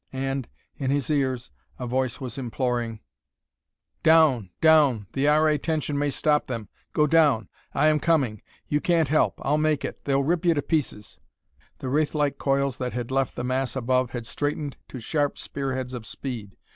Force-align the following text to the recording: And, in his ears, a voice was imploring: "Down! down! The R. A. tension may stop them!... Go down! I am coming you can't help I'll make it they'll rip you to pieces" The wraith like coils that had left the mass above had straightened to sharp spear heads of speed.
And, 0.13 0.47
in 0.79 0.89
his 0.89 1.11
ears, 1.11 1.51
a 1.77 1.85
voice 1.85 2.19
was 2.19 2.39
imploring: 2.39 3.01
"Down! 4.01 4.49
down! 4.59 5.05
The 5.13 5.27
R. 5.27 5.47
A. 5.47 5.59
tension 5.59 5.95
may 5.95 6.09
stop 6.09 6.47
them!... 6.47 6.69
Go 6.91 7.05
down! 7.05 7.49
I 7.75 7.85
am 7.85 7.99
coming 7.99 8.41
you 8.67 8.81
can't 8.81 9.09
help 9.09 9.39
I'll 9.45 9.59
make 9.59 9.85
it 9.85 10.03
they'll 10.05 10.23
rip 10.23 10.43
you 10.43 10.55
to 10.55 10.61
pieces" 10.63 11.19
The 11.81 11.89
wraith 11.89 12.15
like 12.15 12.39
coils 12.39 12.77
that 12.79 12.93
had 12.93 13.11
left 13.11 13.35
the 13.35 13.43
mass 13.43 13.75
above 13.75 14.09
had 14.09 14.25
straightened 14.25 14.75
to 14.87 14.99
sharp 14.99 15.37
spear 15.37 15.75
heads 15.75 15.93
of 15.93 16.07
speed. 16.07 16.57